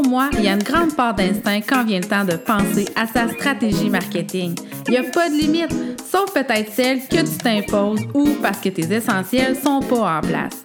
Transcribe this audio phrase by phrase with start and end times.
[0.00, 2.84] Pour moi, il y a une grande part d'instinct quand vient le temps de penser
[2.94, 4.54] à sa stratégie marketing.
[4.86, 5.74] Il n'y a pas de limite,
[6.08, 10.64] sauf peut-être celle que tu t'imposes ou parce que tes essentiels sont pas en place.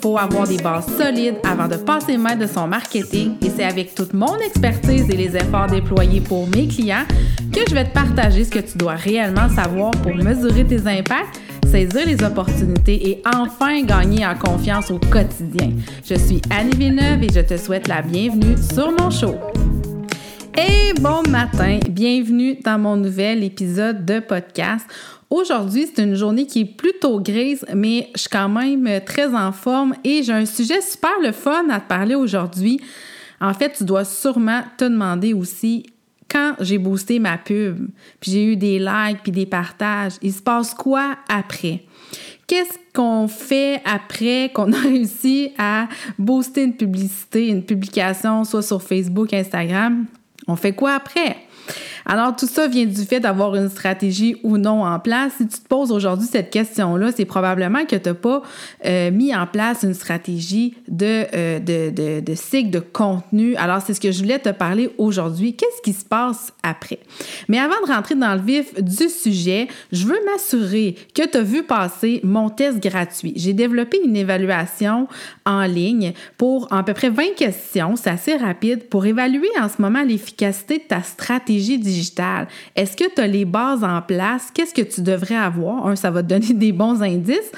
[0.00, 3.94] Faut avoir des bases solides avant de passer maître de son marketing et c'est avec
[3.94, 7.04] toute mon expertise et les efforts déployés pour mes clients
[7.52, 11.38] que je vais te partager ce que tu dois réellement savoir pour mesurer tes impacts
[11.74, 15.72] saisir les opportunités et enfin gagner en confiance au quotidien.
[16.04, 19.34] Je suis Annie Villeneuve et je te souhaite la bienvenue sur mon show.
[20.56, 24.86] Et bon matin, bienvenue dans mon nouvel épisode de podcast.
[25.28, 29.50] Aujourd'hui, c'est une journée qui est plutôt grise, mais je suis quand même très en
[29.50, 32.80] forme et j'ai un sujet super le fun à te parler aujourd'hui.
[33.40, 35.86] En fait, tu dois sûrement te demander aussi
[36.34, 37.88] quand j'ai boosté ma pub,
[38.18, 41.84] puis j'ai eu des likes puis des partages, il se passe quoi après?
[42.48, 45.88] Qu'est-ce qu'on fait après qu'on a réussi à
[46.18, 50.06] booster une publicité, une publication, soit sur Facebook, Instagram?
[50.48, 51.36] On fait quoi après?
[52.06, 55.32] Alors, tout ça vient du fait d'avoir une stratégie ou non en place.
[55.38, 58.42] Si tu te poses aujourd'hui cette question-là, c'est probablement que tu n'as pas
[58.84, 63.56] euh, mis en place une stratégie euh, de, de, de, cycle de contenu.
[63.56, 65.54] Alors, c'est ce que je voulais te parler aujourd'hui.
[65.54, 66.98] Qu'est-ce qui se passe après?
[67.48, 71.42] Mais avant de rentrer dans le vif du sujet, je veux m'assurer que tu as
[71.42, 73.32] vu passer mon test gratuit.
[73.36, 75.08] J'ai développé une évaluation
[75.46, 77.96] en ligne pour à peu près 20 questions.
[77.96, 81.93] C'est assez rapide pour évaluer en ce moment l'efficacité de ta stratégie digitale
[82.76, 84.50] est-ce que tu as les bases en place?
[84.52, 85.96] Qu'est-ce que tu devrais avoir?
[85.96, 87.50] Ça va te donner des bons indices.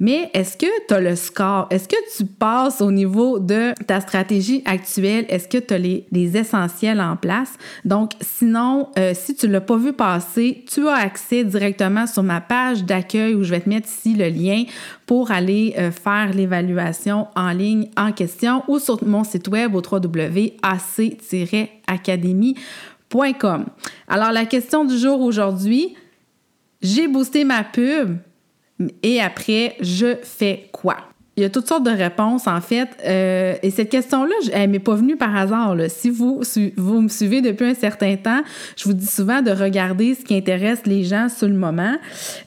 [0.00, 1.66] Mais est-ce que tu as le score?
[1.68, 5.26] Est-ce que tu passes au niveau de ta stratégie actuelle?
[5.28, 7.52] Est-ce que tu as les, essentiels en place?
[7.84, 12.22] Donc, sinon, euh, si tu ne l'as pas vu passer, tu as accès directement sur
[12.22, 14.64] ma page d'accueil où je vais te mettre ici le lien
[15.04, 19.82] pour aller euh, faire l'évaluation en ligne en question ou sur mon site web au
[24.08, 25.94] alors, la question du jour aujourd'hui,
[26.80, 28.18] j'ai boosté ma pub
[29.02, 30.96] et après, je fais quoi?
[31.36, 32.88] Il y a toutes sortes de réponses, en fait.
[33.06, 35.76] Euh, et cette question-là, elle m'est pas venue par hasard.
[35.88, 36.42] Si vous,
[36.76, 38.42] vous me suivez depuis un certain temps,
[38.76, 41.96] je vous dis souvent de regarder ce qui intéresse les gens sur le moment.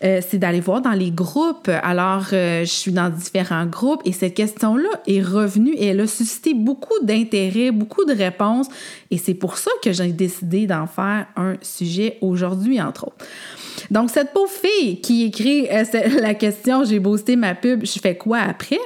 [0.04, 1.72] Euh, c'est d'aller voir dans les groupes.
[1.82, 6.08] Alors, euh, je suis dans différents groupes et cette question-là est revenue et elle a
[6.08, 8.68] suscité beaucoup d'intérêt, beaucoup de réponses.
[9.12, 13.26] Et c'est pour ça que j'ai décidé d'en faire un sujet aujourd'hui, entre autres.
[13.92, 15.68] Donc, cette pauvre fille qui écrit
[16.20, 18.80] la question J'ai boosté ma pub, je fais quoi après?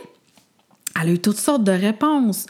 [0.99, 2.45] Elle a eu toutes sortes de réponses.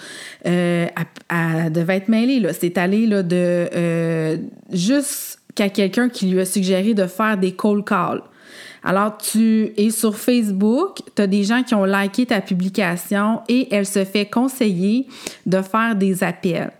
[0.45, 0.87] Euh,
[1.29, 2.41] elle, devait être mêlée.
[2.53, 4.37] C'est allé là, de euh,
[4.71, 8.21] jusqu'à quelqu'un qui lui a suggéré de faire des cold calls.
[8.83, 13.67] Alors, tu es sur Facebook, tu as des gens qui ont liké ta publication et
[13.73, 15.07] elle se fait conseiller
[15.45, 16.71] de faire des appels.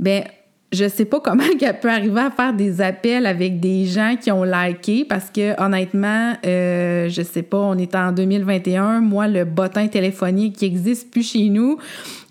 [0.00, 0.24] Bien,
[0.72, 4.30] je sais pas comment elle peut arriver à faire des appels avec des gens qui
[4.30, 9.44] ont liké parce que honnêtement, euh, je sais pas, on est en 2021, moi le
[9.44, 11.78] bottin téléphonique qui existe plus chez nous.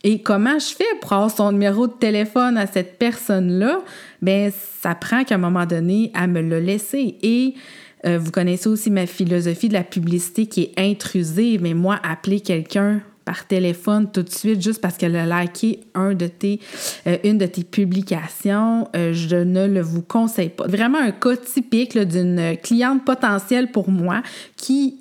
[0.03, 3.81] Et comment je fais pour avoir son numéro de téléphone à cette personne-là?
[4.21, 7.55] Ben ça prend qu'à un moment donné à me le laisser et
[8.05, 12.39] euh, vous connaissez aussi ma philosophie de la publicité qui est intrusive, mais moi, appeler
[12.39, 16.13] quelqu'un par téléphone tout de suite juste parce qu'elle a liké euh,
[17.23, 20.67] une de tes publications, euh, je ne le vous conseille pas.
[20.67, 24.21] Vraiment un cas typique d'une cliente potentielle pour moi
[24.55, 24.99] qui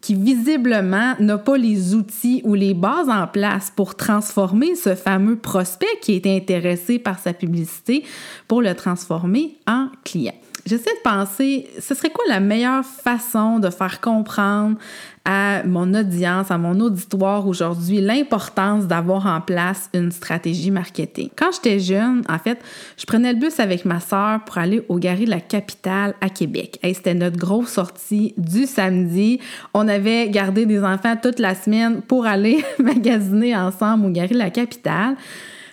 [0.00, 5.36] qui visiblement n'a pas les outils ou les bases en place pour transformer ce fameux
[5.36, 8.04] prospect qui est intéressé par sa publicité
[8.46, 10.37] pour le transformer en client.
[10.68, 14.76] J'essaie de penser, ce serait quoi la meilleure façon de faire comprendre
[15.24, 21.30] à mon audience, à mon auditoire aujourd'hui, l'importance d'avoir en place une stratégie marketing?
[21.36, 22.58] Quand j'étais jeune, en fait,
[22.98, 26.28] je prenais le bus avec ma sœur pour aller au Gary de la capitale à
[26.28, 26.78] Québec.
[26.82, 29.40] C'était notre grosse sortie du samedi.
[29.72, 34.38] On avait gardé des enfants toute la semaine pour aller magasiner ensemble au Gary de
[34.38, 35.16] la capitale.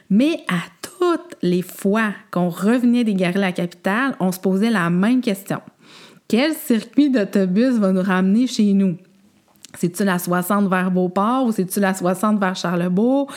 [0.10, 5.22] Mais à toutes les fois qu'on revenait de la capitale, on se posait la même
[5.22, 5.60] question.
[6.28, 8.98] Quel circuit d'autobus va nous ramener chez nous?
[9.78, 13.32] C'est-tu la 60 vers Beauport ou c'est-tu la 60 vers Charlebourg?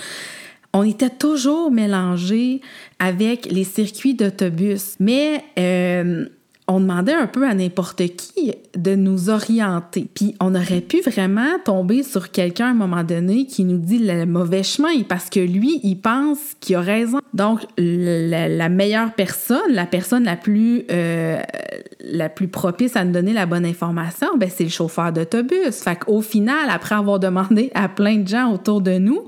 [0.73, 2.61] On était toujours mélangés
[2.99, 4.97] avec les circuits d'autobus.
[5.01, 6.27] Mais euh,
[6.69, 10.07] on demandait un peu à n'importe qui de nous orienter.
[10.15, 13.99] Puis on aurait pu vraiment tomber sur quelqu'un à un moment donné qui nous dit
[13.99, 17.21] le mauvais chemin parce que lui, il pense qu'il a raison.
[17.33, 21.41] Donc, la, meilleure personne, la personne la plus, euh,
[22.01, 25.77] la plus propice à nous donner la bonne information, ben, c'est le chauffeur d'autobus.
[25.83, 29.25] Fait qu'au final, après avoir demandé à plein de gens autour de nous,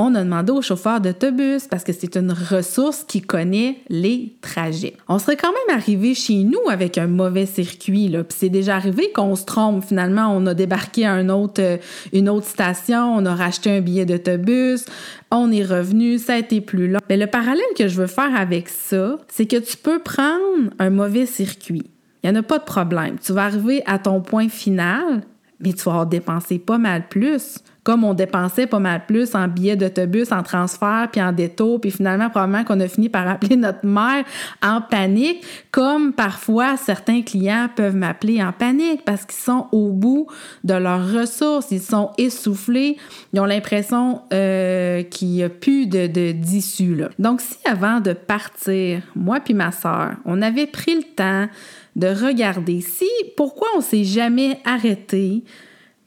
[0.00, 4.94] on a demandé au chauffeur d'autobus parce que c'est une ressource qui connaît les trajets.
[5.08, 8.24] On serait quand même arrivé chez nous avec un mauvais circuit, là.
[8.24, 9.84] Puis c'est déjà arrivé qu'on se trompe.
[9.84, 11.76] Finalement, on a débarqué à une autre, euh,
[12.14, 14.86] une autre station, on a racheté un billet d'autobus,
[15.30, 17.00] on est revenu, ça a été plus long.
[17.10, 20.90] Mais le parallèle que je veux faire avec ça, c'est que tu peux prendre un
[20.90, 21.90] mauvais circuit.
[22.22, 23.16] Il n'y en a pas de problème.
[23.22, 25.22] Tu vas arriver à ton point final,
[25.60, 27.58] mais tu vas avoir dépensé pas mal plus
[27.90, 31.90] comme on dépensait pas mal plus en billets d'autobus, en transfert, puis en détour, puis
[31.90, 34.24] finalement, probablement qu'on a fini par appeler notre mère
[34.62, 40.28] en panique, comme parfois certains clients peuvent m'appeler en panique parce qu'ils sont au bout
[40.62, 42.96] de leurs ressources, ils sont essoufflés,
[43.32, 47.02] ils ont l'impression euh, qu'il n'y a plus de, d'issue.
[47.18, 51.48] Donc, si avant de partir, moi puis ma soeur, on avait pris le temps
[51.96, 55.42] de regarder si, pourquoi on s'est jamais arrêté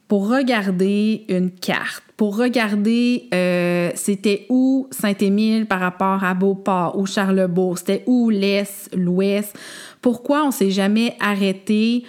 [0.08, 7.06] pour regarder une carte, pour regarder euh, c'était où Saint-Émile par rapport à Beauport ou
[7.06, 9.56] Charlebourg, c'était où l'Est, l'Ouest?
[10.00, 12.04] Pourquoi on s'est jamais arrêté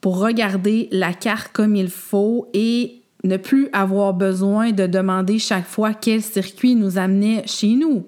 [0.00, 5.66] pour regarder la carte comme il faut et ne plus avoir besoin de demander chaque
[5.66, 8.06] fois quel circuit nous amenait chez nous?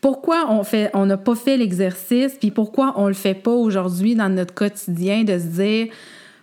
[0.00, 4.14] Pourquoi on fait, on n'a pas fait l'exercice, puis pourquoi on le fait pas aujourd'hui
[4.14, 5.86] dans notre quotidien de se dire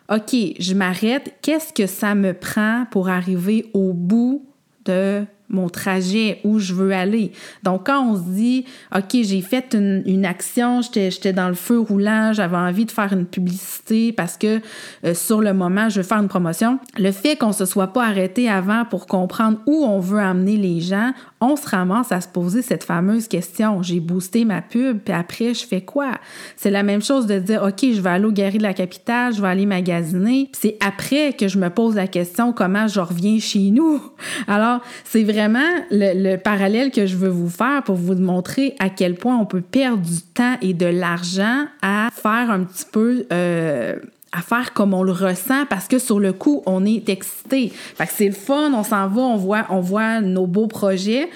[0.10, 4.46] OK, je m'arrête, qu'est-ce que ça me prend pour arriver au bout
[4.86, 7.32] de mon trajet, où je veux aller.
[7.64, 8.66] Donc, quand on se dit,
[8.96, 13.26] OK, j'ai fait une, action, j'étais dans le feu roulant, j'avais envie de faire une
[13.26, 14.60] publicité parce que
[15.06, 17.94] euh, sur le moment, je veux faire une promotion, le fait qu'on ne se soit
[17.94, 21.12] pas arrêté avant pour comprendre où on veut amener les gens,
[21.42, 23.84] on se ramasse à se poser cette fameuse question.
[23.84, 26.14] J'ai boosté ma pub, puis après, je fais quoi?
[26.56, 29.34] C'est la même chose de dire, OK, je vais aller au Galerie de la Capitale,
[29.34, 30.50] je vais aller magasiner.
[30.54, 34.02] C'est après que je me pose la question comment je reviens chez nous?
[34.48, 39.16] Alors, c'est vraiment le, parallèle que je veux vous faire pour vous montrer à quel
[39.16, 43.26] point on peut perdre du temps et de l'argent à faire un petit peu...
[43.32, 43.98] Euh,
[44.32, 47.70] à faire comme on le ressent parce que sur le coup, on est excité.
[47.70, 51.30] Fait que c'est le fun, on s'en va, on voit, on voit nos beaux projets.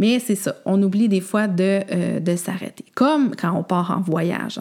[0.00, 2.84] Mais c'est ça, on oublie des fois de, euh, de s'arrêter.
[2.96, 4.58] Comme quand on part en voyage.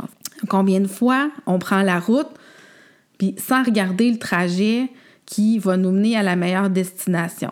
[0.50, 2.27] Combien de fois on prend la route,
[3.18, 4.89] puis sans regarder le trajet
[5.25, 7.51] qui va nous mener à la meilleure destination?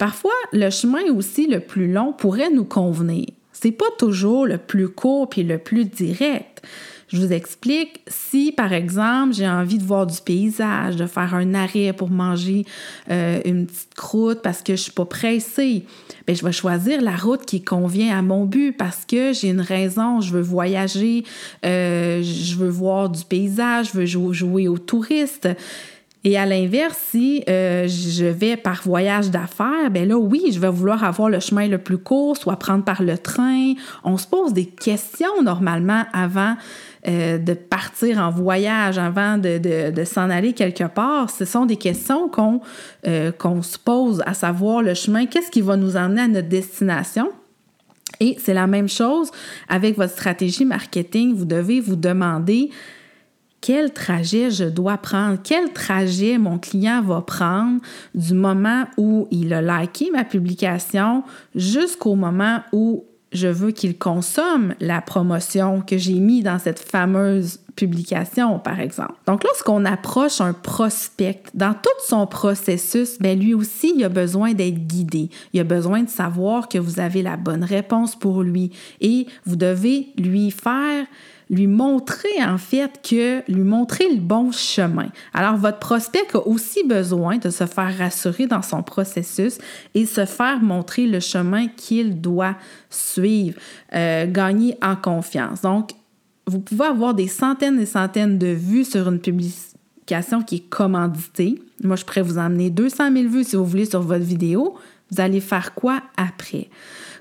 [0.00, 3.26] Parfois, le chemin aussi le plus long pourrait nous convenir.
[3.52, 6.62] C'est pas toujours le plus court puis le plus direct.
[7.08, 11.52] Je vous explique, si par exemple j'ai envie de voir du paysage, de faire un
[11.52, 12.64] arrêt pour manger
[13.10, 15.84] euh, une petite croûte parce que je suis pas pressée,
[16.26, 19.60] bien, je vais choisir la route qui convient à mon but parce que j'ai une
[19.60, 21.24] raison, je veux voyager,
[21.66, 25.46] euh, je veux voir du paysage, je veux jouer aux touristes.
[26.22, 30.68] Et à l'inverse, si euh, je vais par voyage d'affaires, ben là, oui, je vais
[30.68, 33.72] vouloir avoir le chemin le plus court, soit prendre par le train.
[34.04, 36.56] On se pose des questions normalement avant
[37.08, 39.56] euh, de partir en voyage, avant de,
[39.90, 41.30] de, s'en aller quelque part.
[41.30, 42.60] Ce sont des questions qu'on
[43.06, 46.48] euh, qu'on se pose, à savoir le chemin, qu'est-ce qui va nous emmener à notre
[46.48, 47.30] destination.
[48.20, 49.30] Et c'est la même chose
[49.70, 51.34] avec votre stratégie marketing.
[51.34, 52.68] Vous devez vous demander
[53.60, 57.80] quel trajet je dois prendre, quel trajet mon client va prendre
[58.14, 61.22] du moment où il a liké ma publication
[61.54, 67.60] jusqu'au moment où je veux qu'il consomme la promotion que j'ai mis dans cette fameuse
[67.80, 69.14] publication, par exemple.
[69.26, 74.52] Donc, lorsqu'on approche un prospect dans tout son processus, bien, lui aussi, il a besoin
[74.52, 75.30] d'être guidé.
[75.54, 78.70] Il a besoin de savoir que vous avez la bonne réponse pour lui
[79.00, 81.06] et vous devez lui faire
[81.50, 85.08] lui montrer en fait que lui montrer le bon chemin.
[85.34, 89.58] Alors votre prospect a aussi besoin de se faire rassurer dans son processus
[89.94, 92.54] et se faire montrer le chemin qu'il doit
[92.88, 93.58] suivre,
[93.92, 95.62] euh, gagner en confiance.
[95.62, 95.90] Donc
[96.50, 101.62] vous pouvez avoir des centaines et centaines de vues sur une publication qui est commanditée.
[101.82, 104.74] Moi, je pourrais vous emmener 200 000 vues si vous voulez sur votre vidéo.
[105.10, 106.68] Vous allez faire quoi après?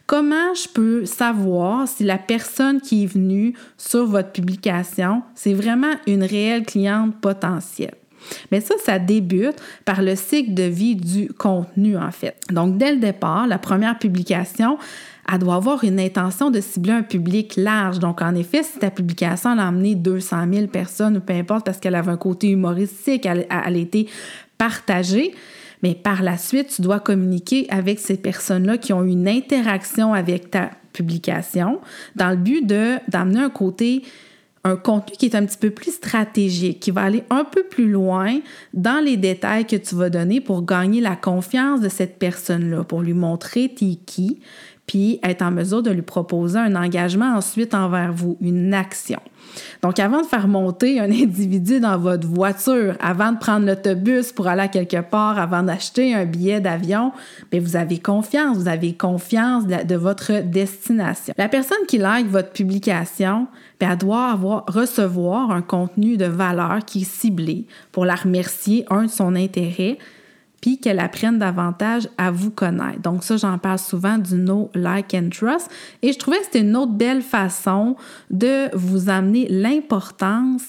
[0.08, 5.94] Comment je peux savoir si la personne qui est venue sur votre publication, c'est vraiment
[6.08, 7.94] une réelle cliente potentielle?
[8.52, 9.56] Mais ça, ça débute
[9.86, 12.36] par le cycle de vie du contenu, en fait.
[12.52, 14.78] Donc, dès le départ, la première publication,
[15.32, 18.00] elle doit avoir une intention de cibler un public large.
[18.00, 21.80] Donc, en effet, si ta publication a emmené 200 000 personnes ou peu importe parce
[21.80, 24.08] qu'elle avait un côté humoristique, elle, a été
[24.58, 25.34] partagée,
[25.84, 30.52] mais par la suite, tu dois communiquer avec ces personnes-là qui ont une interaction avec
[30.52, 31.80] ta publication
[32.16, 34.04] dans le but d'amener un côté
[34.64, 37.90] un contenu qui est un petit peu plus stratégique, qui va aller un peu plus
[37.90, 38.40] loin
[38.74, 43.02] dans les détails que tu vas donner pour gagner la confiance de cette personne-là, pour
[43.02, 44.40] lui montrer t'es qui,
[44.90, 49.20] puis être en mesure de lui proposer un engagement ensuite envers vous, une action.
[49.84, 54.48] Donc, avant de faire monter un individu dans votre voiture, avant de prendre l'autobus pour
[54.48, 57.12] aller à quelque part, avant d'acheter un billet d'avion,
[57.52, 61.36] bien, vous avez confiance, vous avez confiance de, votre destination.
[61.38, 63.46] La personne qui like votre publication,
[63.80, 68.86] bien, elle doit avoir, recevoir un contenu de valeur qui est ciblé pour la remercier,
[68.90, 70.00] un, de son intérêt,
[70.62, 73.02] puis qu'elle apprenne davantage à vous connaître.
[73.02, 75.70] Donc ça, j'en parle souvent du no, like and trust.
[76.02, 77.96] Et je trouvais que c'était une autre belle façon
[78.30, 80.64] de vous amener l'importance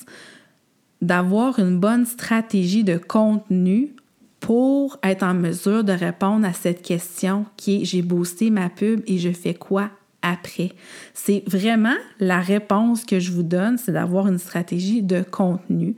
[1.00, 3.94] d'avoir une bonne stratégie de contenu
[4.40, 9.02] pour être en mesure de répondre à cette question qui est j'ai boosté ma pub
[9.06, 9.90] et je fais quoi
[10.22, 10.72] après?
[11.14, 15.96] C'est vraiment la réponse que je vous donne, c'est d'avoir une stratégie de contenu.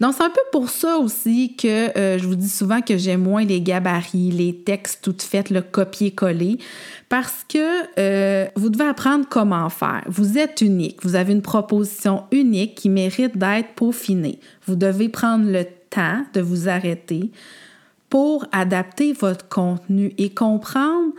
[0.00, 3.22] Donc, c'est un peu pour ça aussi que euh, je vous dis souvent que j'aime
[3.22, 6.58] moins les gabarits, les textes tout faits, le copier-coller,
[7.08, 10.02] parce que euh, vous devez apprendre comment faire.
[10.06, 14.38] Vous êtes unique, vous avez une proposition unique qui mérite d'être peaufinée.
[14.66, 17.30] Vous devez prendre le temps de vous arrêter
[18.10, 21.12] pour adapter votre contenu et comprendre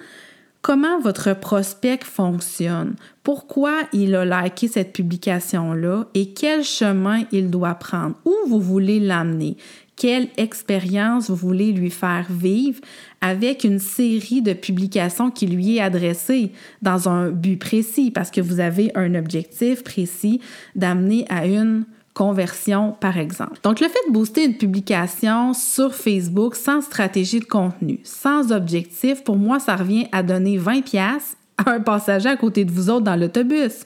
[0.61, 6.07] comment votre prospect fonctionne, pourquoi il a liké cette publication-là?
[6.13, 9.57] Et quel chemin il doit prendre, où vous voulez l'amener,
[9.95, 12.79] quelle expérience vous voulez lui faire vivre
[13.19, 18.09] avec une série de publications qui lui est adressée dans un but précis?
[18.09, 20.39] Parce que vous avez un objectif précis
[20.75, 21.83] d'amener à une
[22.19, 23.59] conversion, par exemple.
[23.63, 29.23] Donc, le fait de booster une publication sur Facebook sans stratégie de contenu, sans objectif,
[29.23, 32.89] pour moi, ça revient à donner 20 pièces à un passager à côté de vous
[32.89, 33.85] autres dans l'autobus.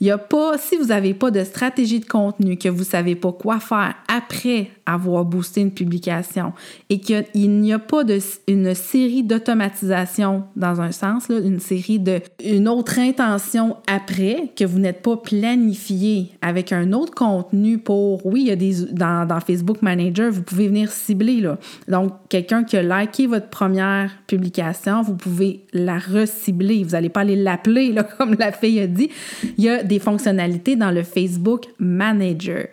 [0.00, 2.84] Il y a pas, si vous n'avez pas de stratégie de contenu, que vous ne
[2.84, 6.52] savez pas quoi faire après avoir boosté une publication
[6.88, 11.98] et qu'il n'y a pas de, une série d'automatisation dans un sens, là, une série
[11.98, 18.24] de, une autre intention après que vous n'êtes pas planifié avec un autre contenu pour,
[18.24, 21.42] oui, il y a des, dans, Facebook Manager, vous pouvez venir cibler.
[21.86, 26.82] Donc, quelqu'un qui a liké votre première publication, vous pouvez la recibler.
[26.82, 29.10] Vous n'allez pas aller l'appeler, comme la fille a dit.
[29.56, 32.66] Y a des fonctionnalités dans le Facebook Manager.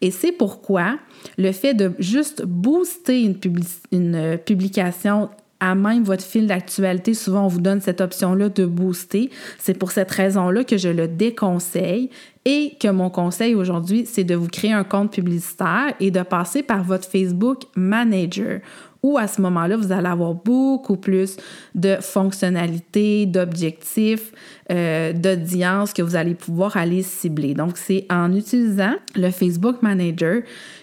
[0.00, 0.98] Et c'est pourquoi
[1.38, 3.36] le fait de juste booster une,
[3.92, 5.28] une euh, publication
[5.62, 9.30] à même votre fil d'actualité, souvent on vous donne cette option-là de booster.
[9.60, 12.10] C'est pour cette raison-là que je le déconseille
[12.44, 16.64] et que mon conseil aujourd'hui, c'est de vous créer un compte publicitaire et de passer
[16.64, 18.58] par votre Facebook Manager
[19.02, 21.36] où à ce moment-là, vous allez avoir beaucoup plus
[21.74, 24.32] de fonctionnalités, d'objectifs,
[24.70, 27.54] euh, d'audience que vous allez pouvoir aller cibler.
[27.54, 30.42] Donc, c'est en utilisant le Facebook Manager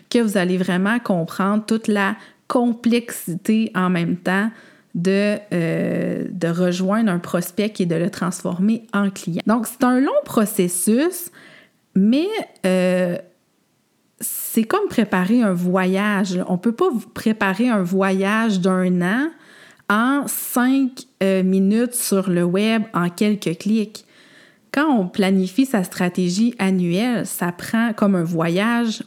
[0.10, 2.16] que vous allez vraiment comprendre toute la
[2.48, 4.50] complexité en même temps
[4.96, 9.42] de, euh, de rejoindre un prospect et de le transformer en client.
[9.46, 11.32] Donc, c'est un long processus,
[11.96, 12.28] mais
[12.66, 13.18] euh,
[14.60, 16.38] c'est comme préparer un voyage.
[16.50, 19.30] On ne peut pas préparer un voyage d'un an
[19.90, 24.04] en cinq euh, minutes sur le web en quelques clics.
[24.74, 29.02] Quand on planifie sa stratégie annuelle, ça prend comme un voyage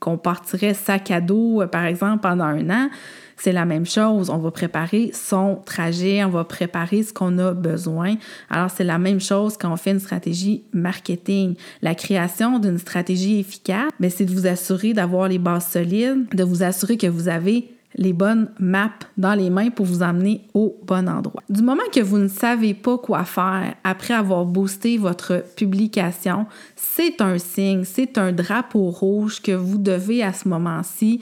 [0.00, 2.88] qu'on partirait sac à dos, euh, par exemple, pendant un an
[3.36, 4.30] c'est la même chose.
[4.30, 8.16] On va préparer son trajet, on va préparer ce qu'on a besoin.
[8.50, 11.54] Alors, c'est la même chose quand on fait une stratégie marketing.
[11.82, 16.44] La création d'une stratégie efficace, mais c'est de vous assurer d'avoir les bases solides, de
[16.44, 20.78] vous assurer que vous avez les bonnes maps dans les mains pour vous amener au
[20.84, 21.42] bon endroit.
[21.48, 27.20] Du moment que vous ne savez pas quoi faire après avoir boosté votre publication, c'est
[27.20, 31.20] un signe, c'est un drapeau rouge que vous devez à ce moment-ci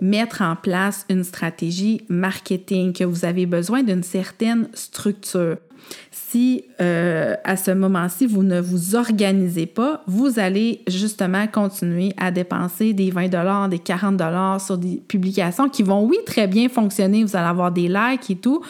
[0.00, 5.56] mettre en place une stratégie marketing, que vous avez besoin d'une certaine structure.
[6.34, 12.32] Si euh, à ce moment-ci, vous ne vous organisez pas, vous allez justement continuer à
[12.32, 17.22] dépenser des 20 des 40 sur des publications qui vont, oui, très bien fonctionner.
[17.22, 18.64] Vous allez avoir des likes et tout,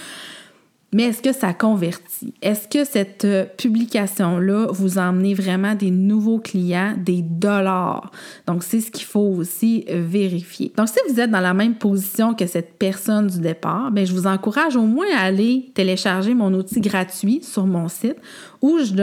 [0.94, 2.32] mais est-ce que ça convertit?
[2.40, 8.12] Est-ce que cette euh, publication-là vous amené vraiment des nouveaux clients, des dollars?
[8.46, 10.72] Donc, c'est ce qu'il faut aussi euh, vérifier.
[10.76, 14.12] Donc, si vous êtes dans la même position que cette personne du départ, bien, je
[14.12, 18.16] vous encourage au moins à aller télécharger mon outil gratuit sur mon site
[18.64, 18.94] où je,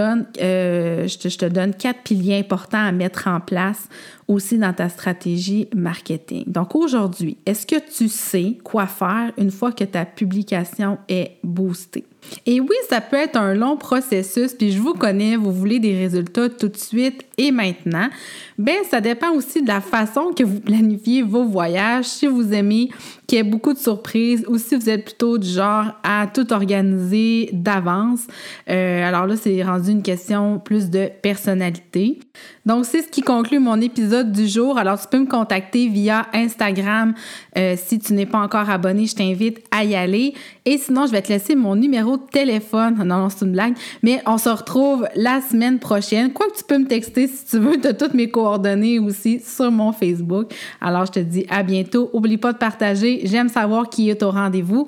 [0.42, 3.90] euh, je te donne quatre piliers importants à mettre en place
[4.28, 6.46] aussi dans ta stratégie marketing.
[6.48, 12.06] Donc aujourd'hui, est-ce que tu sais quoi faire une fois que ta publication est boostée?
[12.46, 15.98] Et oui, ça peut être un long processus, puis je vous connais, vous voulez des
[15.98, 18.10] résultats tout de suite et maintenant.
[18.58, 22.06] Ben, ça dépend aussi de la façon que vous planifiez vos voyages.
[22.06, 22.90] Si vous aimez
[23.28, 26.52] qu'il y ait beaucoup de surprises ou si vous êtes plutôt du genre à tout
[26.54, 28.28] organiser d'avance.
[28.70, 32.20] Euh, alors là, c'est rendu une question plus de personnalité.
[32.66, 34.78] Donc, c'est ce qui conclut mon épisode du jour.
[34.78, 37.16] Alors, tu peux me contacter via Instagram.
[37.58, 40.34] Euh, si tu n'es pas encore abonné, je t'invite à y aller.
[40.66, 41.82] Et sinon, je vais te laisser mon
[42.18, 42.96] téléphone.
[42.98, 43.76] Non, non, c'est une blague.
[44.04, 46.34] Mais on se retrouve la semaine prochaine.
[46.34, 47.80] Quoi que tu peux me texter si tu veux.
[47.80, 50.54] Tu as toutes mes coordonnées aussi sur mon Facebook.
[50.80, 52.10] Alors, je te dis à bientôt.
[52.14, 53.22] Oublie pas de partager.
[53.26, 54.88] J'aime savoir qui est au rendez-vous.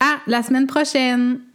[0.00, 1.49] À la semaine prochaine!